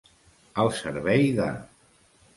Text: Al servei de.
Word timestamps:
Al 0.63 0.71
servei 0.79 1.27
de. 1.41 1.51